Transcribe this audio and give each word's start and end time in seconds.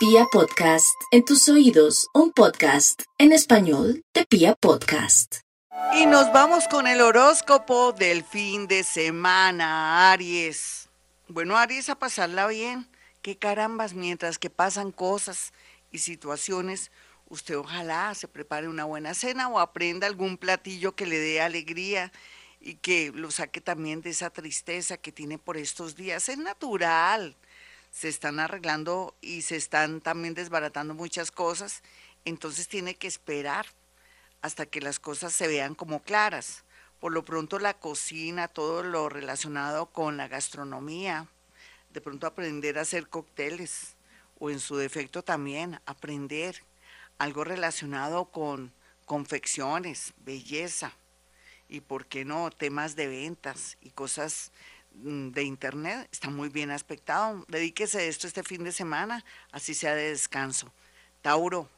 Pia 0.00 0.24
Podcast, 0.32 0.98
en 1.10 1.26
tus 1.26 1.46
oídos, 1.50 2.08
un 2.14 2.32
podcast 2.32 3.02
en 3.18 3.32
español 3.32 4.02
de 4.14 4.24
Pia 4.24 4.54
Podcast. 4.54 5.40
Y 5.92 6.06
nos 6.06 6.32
vamos 6.32 6.66
con 6.68 6.86
el 6.86 7.02
horóscopo 7.02 7.92
del 7.92 8.24
fin 8.24 8.66
de 8.66 8.82
semana, 8.82 10.10
Aries. 10.10 10.88
Bueno, 11.28 11.58
Aries, 11.58 11.90
a 11.90 11.98
pasarla 11.98 12.46
bien. 12.46 12.88
Qué 13.20 13.36
carambas, 13.36 13.92
mientras 13.92 14.38
que 14.38 14.48
pasan 14.48 14.90
cosas 14.90 15.52
y 15.92 15.98
situaciones, 15.98 16.90
usted 17.28 17.58
ojalá 17.58 18.14
se 18.14 18.26
prepare 18.26 18.68
una 18.68 18.84
buena 18.84 19.12
cena 19.12 19.50
o 19.50 19.58
aprenda 19.58 20.06
algún 20.06 20.38
platillo 20.38 20.96
que 20.96 21.04
le 21.04 21.18
dé 21.18 21.42
alegría 21.42 22.10
y 22.58 22.76
que 22.76 23.12
lo 23.14 23.30
saque 23.30 23.60
también 23.60 24.00
de 24.00 24.08
esa 24.08 24.30
tristeza 24.30 24.96
que 24.96 25.12
tiene 25.12 25.36
por 25.36 25.58
estos 25.58 25.94
días. 25.94 26.30
Es 26.30 26.38
natural, 26.38 27.36
se 27.90 28.08
están 28.08 28.40
arreglando 28.40 29.16
y 29.20 29.42
se 29.42 29.56
están 29.56 30.00
también 30.00 30.34
desbaratando 30.34 30.94
muchas 30.94 31.30
cosas, 31.30 31.82
entonces 32.24 32.68
tiene 32.68 32.94
que 32.94 33.08
esperar 33.08 33.66
hasta 34.42 34.66
que 34.66 34.80
las 34.80 34.98
cosas 34.98 35.32
se 35.32 35.48
vean 35.48 35.74
como 35.74 36.02
claras. 36.02 36.64
Por 36.98 37.12
lo 37.12 37.24
pronto 37.24 37.58
la 37.58 37.74
cocina, 37.74 38.48
todo 38.48 38.82
lo 38.82 39.08
relacionado 39.08 39.86
con 39.86 40.16
la 40.16 40.28
gastronomía, 40.28 41.28
de 41.92 42.00
pronto 42.00 42.26
aprender 42.26 42.78
a 42.78 42.82
hacer 42.82 43.08
cócteles 43.08 43.96
o 44.38 44.50
en 44.50 44.60
su 44.60 44.76
defecto 44.76 45.22
también 45.22 45.80
aprender 45.86 46.62
algo 47.18 47.44
relacionado 47.44 48.26
con 48.26 48.72
confecciones, 49.04 50.14
belleza 50.18 50.92
y, 51.68 51.80
¿por 51.80 52.06
qué 52.06 52.24
no?, 52.24 52.50
temas 52.50 52.96
de 52.96 53.08
ventas 53.08 53.76
y 53.80 53.90
cosas 53.90 54.52
de 54.90 55.42
internet. 55.42 56.08
Está 56.12 56.30
muy 56.30 56.48
bien 56.48 56.70
aspectado. 56.70 57.44
Dedíquese 57.48 58.08
esto 58.08 58.26
este 58.26 58.42
fin 58.42 58.64
de 58.64 58.72
semana, 58.72 59.24
así 59.52 59.74
sea 59.74 59.94
de 59.94 60.10
descanso. 60.10 60.72
Tauro. 61.22 61.68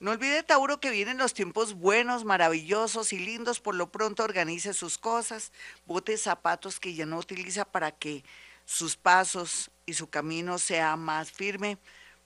No 0.00 0.12
olvide, 0.12 0.44
Tauro, 0.44 0.78
que 0.78 0.90
vienen 0.90 1.18
los 1.18 1.34
tiempos 1.34 1.74
buenos, 1.74 2.24
maravillosos 2.24 3.12
y 3.12 3.18
lindos. 3.18 3.58
Por 3.58 3.74
lo 3.74 3.90
pronto 3.90 4.22
organice 4.22 4.72
sus 4.72 4.96
cosas, 4.96 5.52
bote 5.86 6.16
zapatos 6.16 6.78
que 6.78 6.94
ya 6.94 7.04
no 7.04 7.18
utiliza 7.18 7.64
para 7.64 7.90
que 7.90 8.24
sus 8.64 8.96
pasos 8.96 9.70
y 9.86 9.94
su 9.94 10.08
camino 10.08 10.58
sea 10.58 10.96
más 10.96 11.32
firme 11.32 11.78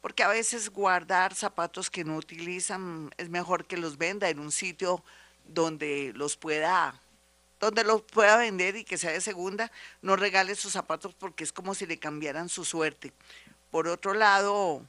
porque 0.03 0.25
a 0.25 0.29
veces 0.29 0.69
guardar 0.69 1.33
zapatos 1.33 1.89
que 1.89 2.05
no 2.05 2.17
utilizan 2.17 3.11
es 3.17 3.31
mejor 3.31 3.65
que 3.65 3.77
los 3.77 3.97
venda 3.97 4.29
en 4.29 4.41
un 4.41 4.51
sitio 4.51 5.03
donde 5.45 6.13
los 6.17 6.37
pueda 6.37 7.01
donde 7.63 7.85
los 7.85 8.03
pueda 8.03 8.39
vender 8.39 8.75
y 8.75 8.83
que 8.83 8.99
sea 8.99 9.13
de 9.13 9.21
segunda, 9.21 9.71
no 10.03 10.17
regale 10.17 10.57
sus 10.57 10.73
zapatos 10.73 11.15
porque 11.15 11.45
es 11.45 11.53
como 11.53 11.77
si 11.77 11.87
le 11.87 11.97
cambiaran 11.97 12.49
su 12.49 12.65
suerte. 12.65 13.13
Por 13.71 13.87
otro 13.87 14.15
lado, 14.15 14.85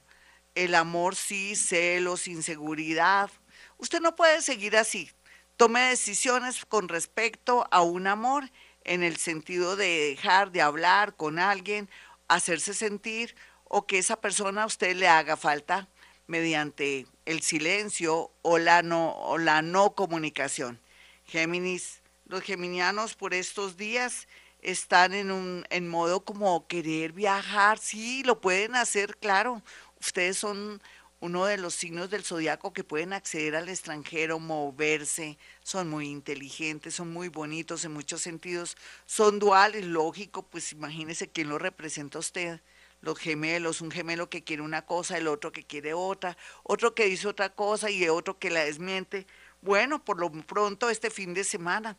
el 0.56 0.74
amor 0.74 1.14
sí, 1.14 1.54
celos, 1.54 2.26
inseguridad. 2.26 3.30
Usted 3.78 4.00
no 4.00 4.16
puede 4.16 4.42
seguir 4.42 4.76
así. 4.76 5.08
Tome 5.56 5.82
decisiones 5.82 6.64
con 6.64 6.88
respecto 6.88 7.64
a 7.70 7.82
un 7.82 8.08
amor 8.08 8.50
en 8.82 9.04
el 9.04 9.18
sentido 9.18 9.76
de 9.76 10.16
dejar 10.16 10.50
de 10.50 10.60
hablar 10.60 11.14
con 11.14 11.38
alguien, 11.38 11.88
hacerse 12.26 12.74
sentir 12.74 13.36
o 13.62 13.86
que 13.86 13.98
esa 13.98 14.16
persona 14.20 14.64
a 14.64 14.66
usted 14.66 14.96
le 14.96 15.06
haga 15.06 15.36
falta 15.36 15.88
mediante 16.26 17.06
el 17.24 17.40
silencio 17.40 18.32
o 18.42 18.58
la 18.58 18.82
no, 18.82 19.12
o 19.12 19.38
la 19.38 19.62
no 19.62 19.94
comunicación. 19.94 20.80
Géminis, 21.24 22.02
los 22.34 22.42
geminianos 22.42 23.14
por 23.14 23.32
estos 23.32 23.76
días 23.76 24.26
están 24.60 25.14
en 25.14 25.30
un 25.30 25.64
en 25.70 25.88
modo 25.88 26.24
como 26.24 26.66
querer 26.66 27.12
viajar, 27.12 27.78
sí, 27.78 28.24
lo 28.24 28.40
pueden 28.40 28.74
hacer, 28.74 29.16
claro. 29.18 29.62
Ustedes 30.00 30.36
son 30.38 30.82
uno 31.20 31.46
de 31.46 31.58
los 31.58 31.74
signos 31.74 32.10
del 32.10 32.24
zodiaco 32.24 32.72
que 32.72 32.82
pueden 32.82 33.12
acceder 33.12 33.54
al 33.54 33.68
extranjero, 33.68 34.40
moverse, 34.40 35.38
son 35.62 35.88
muy 35.88 36.08
inteligentes, 36.08 36.96
son 36.96 37.12
muy 37.12 37.28
bonitos 37.28 37.84
en 37.84 37.92
muchos 37.92 38.22
sentidos, 38.22 38.76
son 39.06 39.38
duales, 39.38 39.84
lógico, 39.84 40.42
pues 40.42 40.72
imagínese 40.72 41.30
quién 41.30 41.48
lo 41.48 41.58
representa 41.58 42.18
usted. 42.18 42.60
Los 43.00 43.18
gemelos, 43.18 43.80
un 43.80 43.92
gemelo 43.92 44.28
que 44.28 44.42
quiere 44.42 44.62
una 44.62 44.86
cosa, 44.86 45.18
el 45.18 45.28
otro 45.28 45.52
que 45.52 45.62
quiere 45.62 45.94
otra, 45.94 46.36
otro 46.64 46.96
que 46.96 47.04
dice 47.04 47.28
otra 47.28 47.54
cosa 47.54 47.90
y 47.90 48.08
otro 48.08 48.38
que 48.40 48.50
la 48.50 48.64
desmiente. 48.64 49.26
Bueno, 49.64 50.04
por 50.04 50.20
lo 50.20 50.30
pronto 50.30 50.90
este 50.90 51.08
fin 51.08 51.32
de 51.32 51.42
semana, 51.42 51.96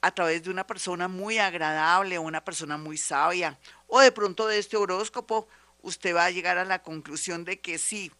a 0.00 0.10
través 0.10 0.42
de 0.42 0.50
una 0.50 0.66
persona 0.66 1.06
muy 1.06 1.38
agradable, 1.38 2.18
una 2.18 2.44
persona 2.44 2.76
muy 2.76 2.98
sabia, 2.98 3.56
o 3.86 4.00
de 4.00 4.10
pronto 4.10 4.48
de 4.48 4.58
este 4.58 4.76
horóscopo, 4.76 5.46
usted 5.82 6.12
va 6.12 6.24
a 6.24 6.32
llegar 6.32 6.58
a 6.58 6.64
la 6.64 6.82
conclusión 6.82 7.44
de 7.44 7.60
que 7.60 7.78
sí, 7.78 8.10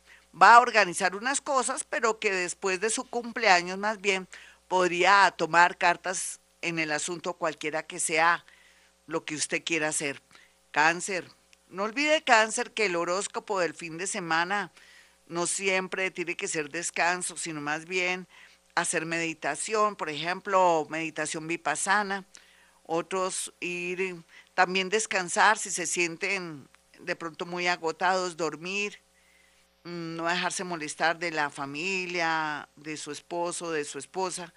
va 0.41 0.55
a 0.55 0.61
organizar 0.61 1.17
unas 1.17 1.41
cosas, 1.41 1.83
pero 1.83 2.21
que 2.21 2.31
después 2.31 2.81
de 2.81 2.89
su 2.89 3.03
cumpleaños 3.03 3.79
más 3.79 4.01
bien 4.01 4.29
podría 4.69 5.35
tomar 5.37 5.77
cartas 5.77 6.39
en 6.63 6.79
el 6.79 6.93
asunto 6.93 7.33
cualquiera 7.33 7.83
que 7.83 7.99
sea 7.99 8.45
lo 9.09 9.25
que 9.25 9.35
usted 9.35 9.65
quiera 9.65 9.89
hacer. 9.89 10.23
Cáncer. 10.71 11.29
No 11.69 11.83
olvide 11.83 12.23
cáncer 12.23 12.71
que 12.71 12.87
el 12.87 12.95
horóscopo 12.95 13.59
del 13.59 13.75
fin 13.75 13.99
de 13.99 14.07
semana 14.07 14.71
no 15.27 15.49
siempre 15.49 16.13
tiene 16.13 16.37
que 16.37 16.47
ser 16.47 16.71
descanso, 16.71 17.37
sino 17.37 17.61
más 17.61 17.87
bien 17.87 18.29
hacer 18.75 19.07
meditación, 19.07 19.97
por 19.97 20.11
ejemplo, 20.11 20.87
meditación 20.91 21.47
vipassana, 21.47 22.25
otros 22.83 23.53
ir 23.61 24.23
también 24.55 24.89
descansar 24.89 25.59
si 25.59 25.71
se 25.71 25.87
sienten 25.87 26.69
de 27.01 27.17
pronto 27.17 27.47
muy 27.47 27.67
agotados, 27.67 28.37
dormir, 28.37 28.99
mm, 29.85 30.17
no 30.17 30.27
dejarse 30.27 30.65
molestar 30.65 31.19
de 31.19 31.31
la 31.31 31.51
familia, 31.51 32.69
de 32.77 32.97
su 32.97 33.11
esposo, 33.11 33.71
de 33.71 33.85
su 33.85 33.99
esposa 33.99 34.53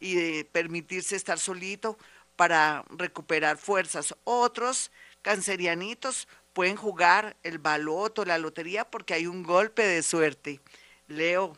y 0.00 0.14
de 0.14 0.44
permitirse 0.44 1.16
estar 1.16 1.38
solito 1.38 1.98
para 2.36 2.84
recuperar 2.90 3.58
fuerzas. 3.58 4.14
Otros 4.24 4.90
cancerianitos 5.22 6.28
pueden 6.52 6.76
jugar 6.76 7.36
el 7.42 7.58
baloto, 7.58 8.24
la 8.24 8.38
lotería, 8.38 8.84
porque 8.84 9.14
hay 9.14 9.26
un 9.26 9.42
golpe 9.42 9.82
de 9.82 10.02
suerte. 10.02 10.60
Leo, 11.06 11.56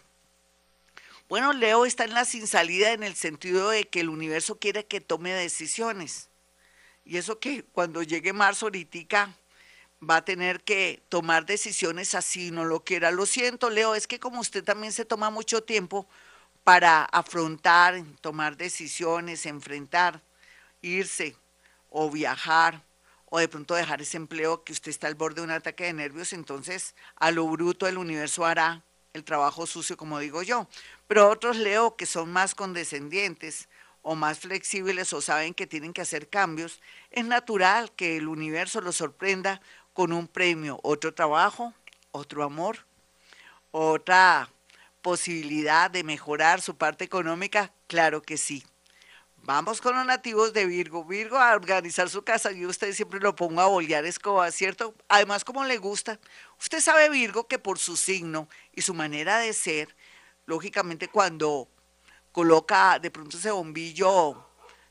bueno, 1.30 1.52
Leo 1.52 1.86
está 1.86 2.02
en 2.02 2.12
la 2.12 2.24
sin 2.24 2.48
salida 2.48 2.90
en 2.90 3.04
el 3.04 3.14
sentido 3.14 3.70
de 3.70 3.84
que 3.84 4.00
el 4.00 4.08
universo 4.08 4.58
quiere 4.58 4.86
que 4.86 5.00
tome 5.00 5.32
decisiones. 5.32 6.28
Y 7.04 7.18
eso 7.18 7.38
que 7.38 7.62
cuando 7.62 8.02
llegue 8.02 8.32
marzo 8.32 8.66
ahorita 8.66 9.32
va 10.02 10.16
a 10.16 10.24
tener 10.24 10.60
que 10.64 11.04
tomar 11.08 11.46
decisiones 11.46 12.16
así, 12.16 12.50
no 12.50 12.64
lo 12.64 12.82
quiera. 12.82 13.12
Lo 13.12 13.26
siento, 13.26 13.70
Leo, 13.70 13.94
es 13.94 14.08
que 14.08 14.18
como 14.18 14.40
usted 14.40 14.64
también 14.64 14.92
se 14.92 15.04
toma 15.04 15.30
mucho 15.30 15.62
tiempo 15.62 16.08
para 16.64 17.04
afrontar, 17.04 18.02
tomar 18.20 18.56
decisiones, 18.56 19.46
enfrentar, 19.46 20.20
irse 20.82 21.36
o 21.90 22.10
viajar 22.10 22.82
o 23.26 23.38
de 23.38 23.46
pronto 23.46 23.76
dejar 23.76 24.02
ese 24.02 24.16
empleo 24.16 24.64
que 24.64 24.72
usted 24.72 24.90
está 24.90 25.06
al 25.06 25.14
borde 25.14 25.36
de 25.36 25.42
un 25.42 25.52
ataque 25.52 25.84
de 25.84 25.92
nervios, 25.92 26.32
entonces 26.32 26.96
a 27.14 27.30
lo 27.30 27.46
bruto 27.46 27.86
el 27.86 27.98
universo 27.98 28.44
hará 28.44 28.82
el 29.12 29.24
trabajo 29.24 29.66
sucio, 29.66 29.96
como 29.96 30.18
digo 30.18 30.42
yo. 30.42 30.68
Pero 31.06 31.28
otros 31.28 31.56
leo 31.56 31.96
que 31.96 32.06
son 32.06 32.32
más 32.32 32.54
condescendientes 32.54 33.68
o 34.02 34.14
más 34.14 34.38
flexibles 34.38 35.12
o 35.12 35.20
saben 35.20 35.54
que 35.54 35.66
tienen 35.66 35.92
que 35.92 36.00
hacer 36.00 36.28
cambios. 36.28 36.80
Es 37.10 37.24
natural 37.24 37.92
que 37.92 38.16
el 38.16 38.28
universo 38.28 38.80
los 38.80 38.96
sorprenda 38.96 39.60
con 39.92 40.12
un 40.12 40.28
premio, 40.28 40.78
otro 40.82 41.12
trabajo, 41.12 41.74
otro 42.12 42.44
amor, 42.44 42.86
otra 43.72 44.48
posibilidad 45.02 45.90
de 45.90 46.04
mejorar 46.04 46.60
su 46.60 46.76
parte 46.76 47.04
económica, 47.04 47.72
claro 47.86 48.22
que 48.22 48.36
sí. 48.36 48.64
Vamos 49.44 49.80
con 49.80 49.96
los 49.96 50.04
nativos 50.04 50.52
de 50.52 50.66
Virgo. 50.66 51.04
Virgo 51.04 51.38
a 51.38 51.54
organizar 51.54 52.10
su 52.10 52.22
casa. 52.22 52.52
Yo 52.52 52.68
usted 52.68 52.92
siempre 52.92 53.20
lo 53.20 53.34
pongo 53.34 53.60
a 53.62 53.66
bolear 53.66 54.04
escoba, 54.04 54.50
¿cierto? 54.50 54.94
Además, 55.08 55.44
como 55.44 55.64
le 55.64 55.78
gusta. 55.78 56.20
Usted 56.60 56.80
sabe, 56.80 57.08
Virgo, 57.08 57.48
que 57.48 57.58
por 57.58 57.78
su 57.78 57.96
signo 57.96 58.48
y 58.72 58.82
su 58.82 58.92
manera 58.92 59.38
de 59.38 59.52
ser, 59.54 59.96
lógicamente 60.44 61.08
cuando 61.08 61.68
coloca 62.32 62.98
de 62.98 63.10
pronto 63.10 63.38
ese 63.38 63.50
bombillo, 63.50 64.46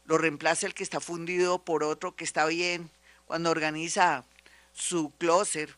lo 0.06 0.18
reemplaza 0.18 0.66
el 0.66 0.74
que 0.74 0.84
está 0.84 1.00
fundido 1.00 1.64
por 1.64 1.84
otro 1.84 2.16
que 2.16 2.24
está 2.24 2.46
bien, 2.46 2.90
cuando 3.26 3.52
organiza 3.52 4.26
su 4.74 5.12
closet, 5.18 5.70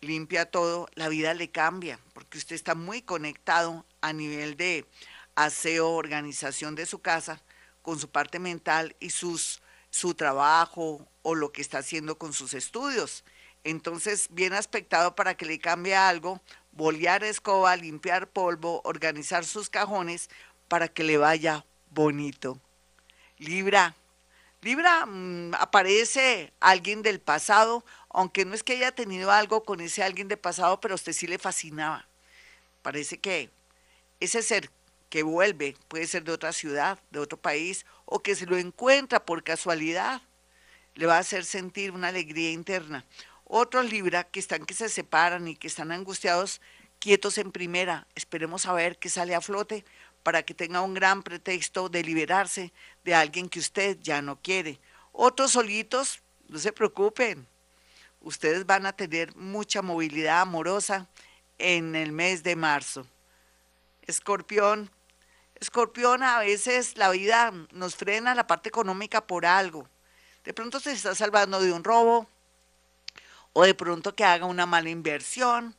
limpia 0.00 0.46
todo, 0.46 0.88
la 0.94 1.08
vida 1.08 1.34
le 1.34 1.50
cambia, 1.50 2.00
porque 2.14 2.38
usted 2.38 2.56
está 2.56 2.74
muy 2.74 3.02
conectado 3.02 3.84
a 4.00 4.12
nivel 4.12 4.56
de 4.56 4.86
aseo, 5.34 5.90
organización 5.90 6.74
de 6.74 6.86
su 6.86 7.00
casa, 7.00 7.42
con 7.88 7.98
su 7.98 8.10
parte 8.10 8.38
mental 8.38 8.94
y 9.00 9.08
sus, 9.08 9.62
su 9.88 10.12
trabajo 10.12 11.08
o 11.22 11.34
lo 11.34 11.52
que 11.52 11.62
está 11.62 11.78
haciendo 11.78 12.18
con 12.18 12.34
sus 12.34 12.52
estudios. 12.52 13.24
Entonces, 13.64 14.26
bien 14.28 14.52
aspectado 14.52 15.14
para 15.14 15.38
que 15.38 15.46
le 15.46 15.58
cambie 15.58 15.96
algo, 15.96 16.38
bolear 16.72 17.24
escoba, 17.24 17.74
limpiar 17.76 18.28
polvo, 18.28 18.82
organizar 18.84 19.46
sus 19.46 19.70
cajones 19.70 20.28
para 20.68 20.88
que 20.88 21.02
le 21.02 21.16
vaya 21.16 21.64
bonito. 21.88 22.60
Libra, 23.38 23.96
Libra, 24.60 25.06
mm, 25.06 25.54
aparece 25.54 26.52
alguien 26.60 27.00
del 27.00 27.20
pasado, 27.20 27.86
aunque 28.10 28.44
no 28.44 28.54
es 28.54 28.62
que 28.62 28.74
haya 28.74 28.92
tenido 28.92 29.32
algo 29.32 29.64
con 29.64 29.80
ese 29.80 30.02
alguien 30.02 30.28
del 30.28 30.38
pasado, 30.38 30.78
pero 30.78 30.92
a 30.92 30.96
usted 30.96 31.14
sí 31.14 31.26
le 31.26 31.38
fascinaba. 31.38 32.06
Parece 32.82 33.18
que 33.18 33.50
ese 34.20 34.42
ser 34.42 34.70
que 35.08 35.22
vuelve 35.22 35.76
puede 35.88 36.06
ser 36.06 36.24
de 36.24 36.32
otra 36.32 36.52
ciudad, 36.52 36.98
de 37.10 37.18
otro 37.18 37.38
país, 37.38 37.86
o 38.04 38.20
que 38.20 38.34
se 38.34 38.46
lo 38.46 38.56
encuentra 38.56 39.24
por 39.24 39.42
casualidad, 39.42 40.22
le 40.94 41.06
va 41.06 41.16
a 41.16 41.20
hacer 41.20 41.44
sentir 41.44 41.92
una 41.92 42.08
alegría 42.08 42.50
interna. 42.50 43.04
Otros 43.44 43.90
Libra 43.90 44.24
que 44.24 44.40
están 44.40 44.66
que 44.66 44.74
se 44.74 44.88
separan 44.88 45.48
y 45.48 45.56
que 45.56 45.68
están 45.68 45.92
angustiados, 45.92 46.60
quietos 46.98 47.38
en 47.38 47.52
primera, 47.52 48.06
esperemos 48.14 48.66
a 48.66 48.72
ver 48.72 48.98
qué 48.98 49.08
sale 49.08 49.34
a 49.34 49.40
flote 49.40 49.84
para 50.22 50.42
que 50.42 50.54
tenga 50.54 50.82
un 50.82 50.94
gran 50.94 51.22
pretexto 51.22 51.88
de 51.88 52.02
liberarse 52.02 52.72
de 53.04 53.14
alguien 53.14 53.48
que 53.48 53.60
usted 53.60 53.98
ya 54.00 54.20
no 54.20 54.40
quiere. 54.40 54.80
Otros 55.12 55.52
solitos, 55.52 56.20
no 56.48 56.58
se 56.58 56.72
preocupen, 56.72 57.46
ustedes 58.20 58.66
van 58.66 58.86
a 58.86 58.92
tener 58.92 59.34
mucha 59.36 59.82
movilidad 59.82 60.40
amorosa 60.40 61.08
en 61.58 61.94
el 61.94 62.12
mes 62.12 62.42
de 62.42 62.56
marzo. 62.56 63.06
Escorpión, 64.02 64.90
escorpión, 65.60 66.22
a 66.22 66.40
veces 66.40 66.96
la 66.96 67.10
vida 67.10 67.52
nos 67.72 67.96
frena 67.96 68.34
la 68.34 68.46
parte 68.46 68.68
económica 68.68 69.26
por 69.26 69.46
algo. 69.46 69.88
De 70.44 70.54
pronto 70.54 70.80
se 70.80 70.92
está 70.92 71.14
salvando 71.14 71.60
de 71.60 71.72
un 71.72 71.84
robo, 71.84 72.28
o 73.52 73.64
de 73.64 73.74
pronto 73.74 74.14
que 74.14 74.24
haga 74.24 74.46
una 74.46 74.66
mala 74.66 74.90
inversión, 74.90 75.74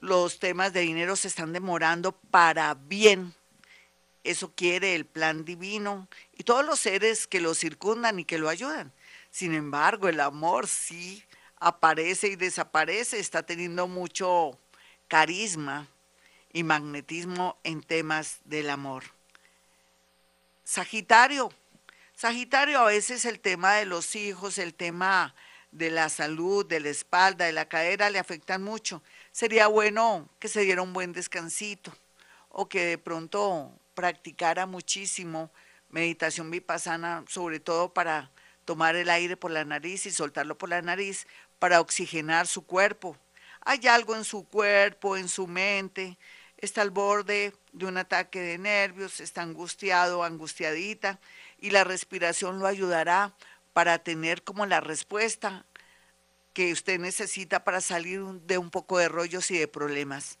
los 0.00 0.38
temas 0.38 0.72
de 0.72 0.80
dinero 0.80 1.16
se 1.16 1.28
están 1.28 1.52
demorando 1.52 2.12
para 2.12 2.74
bien. 2.74 3.34
Eso 4.24 4.52
quiere 4.54 4.94
el 4.94 5.06
plan 5.06 5.44
divino 5.44 6.08
y 6.32 6.44
todos 6.44 6.64
los 6.64 6.80
seres 6.80 7.26
que 7.26 7.40
lo 7.40 7.54
circundan 7.54 8.18
y 8.18 8.24
que 8.24 8.38
lo 8.38 8.48
ayudan. 8.48 8.92
Sin 9.30 9.54
embargo, 9.54 10.08
el 10.08 10.20
amor 10.20 10.66
sí 10.66 11.24
aparece 11.56 12.28
y 12.28 12.36
desaparece, 12.36 13.18
está 13.18 13.44
teniendo 13.44 13.86
mucho 13.86 14.58
carisma 15.08 15.88
y 16.52 16.64
magnetismo 16.64 17.58
en 17.62 17.82
temas 17.82 18.40
del 18.44 18.70
amor. 18.70 19.04
Sagitario. 20.70 21.50
Sagitario 22.14 22.78
a 22.78 22.84
veces 22.84 23.24
el 23.24 23.40
tema 23.40 23.74
de 23.74 23.86
los 23.86 24.14
hijos, 24.14 24.56
el 24.56 24.72
tema 24.72 25.34
de 25.72 25.90
la 25.90 26.08
salud, 26.08 26.64
de 26.64 26.78
la 26.78 26.90
espalda, 26.90 27.46
de 27.46 27.50
la 27.52 27.68
cadera, 27.68 28.08
le 28.08 28.20
afectan 28.20 28.62
mucho. 28.62 29.02
Sería 29.32 29.66
bueno 29.66 30.28
que 30.38 30.46
se 30.46 30.60
diera 30.60 30.82
un 30.82 30.92
buen 30.92 31.12
descansito 31.12 31.92
o 32.50 32.68
que 32.68 32.84
de 32.84 32.98
pronto 32.98 33.72
practicara 33.94 34.66
muchísimo 34.66 35.50
meditación 35.88 36.52
vipassana, 36.52 37.24
sobre 37.26 37.58
todo 37.58 37.92
para 37.92 38.30
tomar 38.64 38.94
el 38.94 39.10
aire 39.10 39.36
por 39.36 39.50
la 39.50 39.64
nariz 39.64 40.06
y 40.06 40.12
soltarlo 40.12 40.56
por 40.56 40.68
la 40.68 40.82
nariz 40.82 41.26
para 41.58 41.80
oxigenar 41.80 42.46
su 42.46 42.64
cuerpo. 42.64 43.16
Hay 43.62 43.88
algo 43.88 44.14
en 44.14 44.22
su 44.22 44.44
cuerpo, 44.44 45.16
en 45.16 45.28
su 45.28 45.48
mente, 45.48 46.16
está 46.58 46.82
al 46.82 46.90
borde 46.90 47.54
de 47.72 47.86
un 47.86 47.96
ataque 47.96 48.40
de 48.40 48.58
nervios, 48.58 49.20
está 49.20 49.42
angustiado, 49.42 50.24
angustiadita, 50.24 51.20
y 51.58 51.70
la 51.70 51.84
respiración 51.84 52.58
lo 52.58 52.66
ayudará 52.66 53.34
para 53.72 53.98
tener 53.98 54.42
como 54.42 54.66
la 54.66 54.80
respuesta 54.80 55.64
que 56.52 56.72
usted 56.72 56.98
necesita 56.98 57.64
para 57.64 57.80
salir 57.80 58.22
de 58.22 58.58
un 58.58 58.70
poco 58.70 58.98
de 58.98 59.08
rollos 59.08 59.50
y 59.50 59.58
de 59.58 59.68
problemas. 59.68 60.38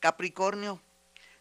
Capricornio. 0.00 0.82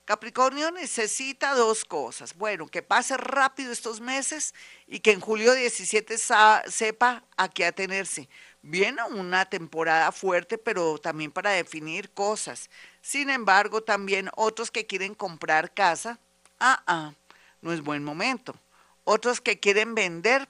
Capricornio 0.06 0.70
necesita 0.72 1.56
dos 1.56 1.84
cosas. 1.84 2.36
Bueno, 2.36 2.68
que 2.68 2.84
pase 2.84 3.18
rápido 3.18 3.72
estos 3.72 4.00
meses 4.02 4.54
y 4.88 5.00
que 5.00 5.12
en 5.12 5.20
julio 5.20 5.54
17 5.54 6.18
sepa 6.18 7.24
a 7.36 7.50
qué 7.50 7.66
atenerse. 7.66 8.30
Viene 8.68 9.04
una 9.04 9.46
temporada 9.46 10.12
fuerte, 10.12 10.58
pero 10.58 10.98
también 10.98 11.32
para 11.32 11.52
definir 11.52 12.10
cosas. 12.12 12.70
Sin 13.02 13.30
embargo, 13.30 13.84
también 13.84 14.30
otros 14.36 14.72
que 14.72 14.88
quieren 14.88 15.14
comprar 15.14 15.74
casa, 15.74 16.20
ah, 16.60 16.84
ah, 16.88 17.14
no 17.62 17.74
es 17.74 17.82
buen 17.82 18.04
momento. 18.04 18.56
Otros 19.04 19.40
que 19.40 19.60
quieren 19.60 19.94
vender, 19.94 20.48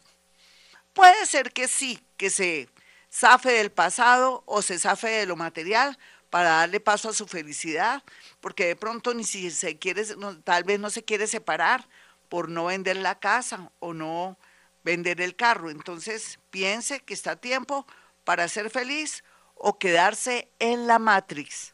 Puede 0.95 1.25
ser 1.25 1.51
que 1.51 1.67
sí, 1.67 2.00
que 2.15 2.29
se 2.29 2.69
zafe 3.12 3.51
del 3.51 3.69
pasado 3.71 4.44
o 4.45 4.62
se 4.62 4.79
zafe 4.79 5.09
de 5.09 5.25
lo 5.25 5.35
material 5.35 6.00
para 6.29 6.51
darle 6.51 6.79
paso 6.79 7.09
a 7.09 7.13
su 7.13 7.27
felicidad, 7.27 8.01
porque 8.39 8.65
de 8.67 8.75
pronto 8.77 9.13
ni 9.13 9.25
si 9.25 9.51
se 9.51 9.77
quiere, 9.77 10.06
tal 10.45 10.63
vez 10.63 10.79
no 10.79 10.89
se 10.89 11.03
quiere 11.03 11.27
separar 11.27 11.85
por 12.29 12.47
no 12.50 12.65
vender 12.67 12.95
la 12.97 13.19
casa 13.19 13.71
o 13.79 13.94
no 13.94 14.38
vender 14.85 15.19
el 15.19 15.35
carro. 15.35 15.69
Entonces 15.69 16.39
piense 16.50 17.01
que 17.01 17.13
está 17.13 17.31
a 17.31 17.35
tiempo 17.35 17.85
para 18.25 18.50
ser 18.50 18.69
feliz 18.69 19.24
o 19.56 19.80
quedarse 19.80 20.50
en 20.60 20.88
la 20.88 21.00
Matrix. 21.00 21.74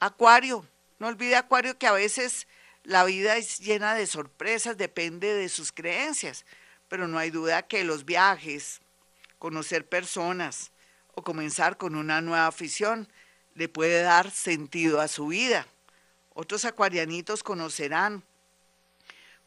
Acuario, 0.00 0.66
no 0.98 1.08
olvide 1.08 1.36
Acuario 1.36 1.78
que 1.78 1.86
a 1.86 1.92
veces 1.92 2.46
la 2.84 3.04
vida 3.04 3.36
es 3.36 3.60
llena 3.60 3.94
de 3.94 4.06
sorpresas, 4.06 4.76
depende 4.76 5.32
de 5.32 5.48
sus 5.48 5.72
creencias 5.72 6.44
pero 6.92 7.08
no 7.08 7.16
hay 7.16 7.30
duda 7.30 7.62
que 7.62 7.84
los 7.84 8.04
viajes, 8.04 8.82
conocer 9.38 9.88
personas 9.88 10.72
o 11.14 11.24
comenzar 11.24 11.78
con 11.78 11.94
una 11.94 12.20
nueva 12.20 12.46
afición 12.46 13.08
le 13.54 13.66
puede 13.66 14.02
dar 14.02 14.30
sentido 14.30 15.00
a 15.00 15.08
su 15.08 15.28
vida. 15.28 15.66
Otros 16.34 16.66
acuarianitos 16.66 17.42
conocerán 17.42 18.22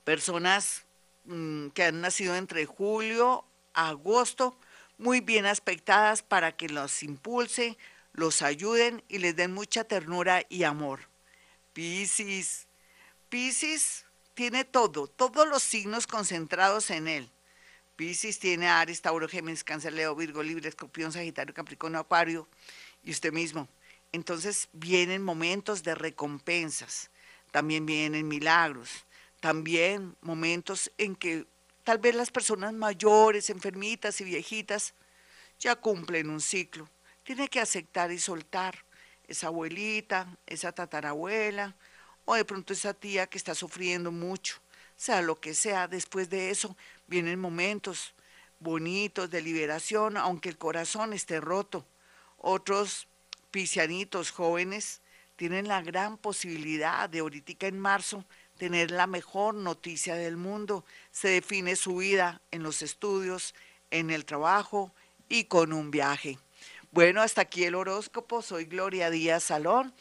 personas 0.04 0.86
mm, 1.26 1.68
que 1.68 1.84
han 1.84 2.02
nacido 2.02 2.36
entre 2.36 2.66
julio 2.66 3.46
agosto, 3.76 4.58
muy 4.98 5.22
bien 5.22 5.46
aspectadas 5.46 6.24
para 6.24 6.56
que 6.56 6.70
los 6.70 7.04
impulse, 7.04 7.78
los 8.14 8.42
ayuden 8.42 9.04
y 9.08 9.20
les 9.20 9.36
den 9.36 9.54
mucha 9.54 9.84
ternura 9.84 10.44
y 10.50 10.64
amor. 10.64 11.02
Piscis. 11.74 12.68
Piscis 13.30 14.06
tiene 14.34 14.64
todo, 14.64 15.08
todos 15.08 15.48
los 15.48 15.64
signos 15.64 16.08
concentrados 16.08 16.90
en 16.90 17.08
él. 17.08 17.30
Piscis 17.96 18.40
tiene 18.40 18.68
Aries, 18.68 19.02
Tauro, 19.02 19.28
Géminis, 19.28 19.64
Cáncer, 19.64 19.94
Leo, 19.94 20.16
Virgo, 20.16 20.44
Libre, 20.44 20.68
Escorpión, 20.70 21.12
Sagitario, 21.12 21.54
Capricornio, 21.54 22.00
Acuario 22.00 22.48
y 23.04 23.12
usted 23.12 23.32
mismo. 23.32 23.68
Entonces 24.12 24.70
vienen 24.74 25.22
momentos 25.22 25.84
de 25.84 25.96
recompensas, 25.96 27.10
también 27.52 27.86
vienen 27.86 28.28
milagros, 28.28 29.06
también 29.40 30.16
momentos 30.22 30.92
en 30.98 31.16
que 31.16 31.48
tal 31.86 32.00
vez 32.00 32.14
las 32.14 32.32
personas 32.32 32.74
mayores, 32.74 33.50
enfermitas 33.50 34.20
y 34.20 34.26
viejitas 34.26 34.94
ya 35.58 35.78
cumplen 35.78 36.30
un 36.30 36.42
ciclo. 36.42 36.90
Tiene 37.24 37.48
que 37.48 37.62
aceptar 37.62 38.12
y 38.12 38.20
soltar 38.20 38.84
esa 39.26 39.48
abuelita, 39.48 40.28
esa 40.46 40.74
tatarabuela 40.74 41.78
o 42.26 42.36
de 42.36 42.44
pronto 42.44 42.74
esa 42.74 42.94
tía 42.94 43.28
que 43.28 43.38
está 43.38 43.56
sufriendo 43.56 44.12
mucho, 44.12 44.60
sea 44.98 45.22
lo 45.22 45.40
que 45.40 45.54
sea. 45.54 45.88
Después 45.88 46.30
de 46.30 46.50
eso 46.50 46.76
Vienen 47.08 47.40
momentos 47.40 48.16
bonitos 48.60 49.30
de 49.30 49.42
liberación, 49.42 50.18
aunque 50.18 50.50
el 50.50 50.58
corazón 50.58 51.14
esté 51.14 51.40
roto. 51.40 51.86
Otros 52.38 53.08
pisianitos 53.52 54.32
jóvenes 54.32 55.02
tienen 55.36 55.68
la 55.68 55.84
gran 55.84 56.18
posibilidad 56.18 57.08
de 57.08 57.20
ahorita 57.20 57.68
en 57.68 57.80
marzo 57.80 58.26
tener 58.58 58.92
la 58.92 59.08
mejor 59.08 59.56
noticia 59.56 60.16
del 60.16 60.38
mundo. 60.38 60.86
Se 61.12 61.28
define 61.30 61.76
su 61.76 61.98
vida 61.98 62.42
en 62.52 62.64
los 62.64 62.82
estudios, 62.82 63.54
en 63.92 64.10
el 64.10 64.26
trabajo 64.26 64.94
y 65.30 65.46
con 65.46 65.74
un 65.74 65.92
viaje. 65.92 66.38
Bueno, 66.92 67.22
hasta 67.22 67.42
aquí 67.42 67.64
el 67.66 67.76
horóscopo. 67.76 68.42
Soy 68.42 68.66
Gloria 68.66 69.10
Díaz 69.10 69.44
Salón. 69.44 69.94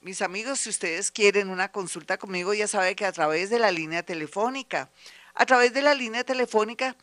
Mis 0.00 0.22
amigos, 0.22 0.60
si 0.60 0.70
ustedes 0.70 1.10
quieren 1.10 1.50
una 1.50 1.70
consulta 1.70 2.16
conmigo, 2.16 2.54
ya 2.54 2.66
saben 2.66 2.94
que 2.94 3.04
a 3.04 3.12
través 3.12 3.50
de 3.50 3.58
la 3.58 3.70
línea 3.70 4.02
telefónica 4.02 4.90
a 5.34 5.46
través 5.46 5.72
de 5.72 5.82
la 5.82 5.94
línea 5.94 6.24
telefónica 6.24 6.96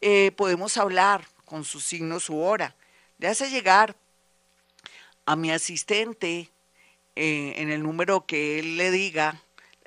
eh, 0.00 0.32
podemos 0.36 0.76
hablar 0.76 1.28
con 1.44 1.64
su 1.64 1.80
signo, 1.80 2.18
su 2.20 2.38
hora. 2.38 2.74
Le 3.18 3.28
hace 3.28 3.50
llegar 3.50 3.96
a 5.26 5.36
mi 5.36 5.52
asistente 5.52 6.50
eh, 7.16 7.54
en 7.56 7.70
el 7.70 7.82
número 7.82 8.26
que 8.26 8.58
él 8.58 8.76
le 8.76 8.90
diga 8.90 9.40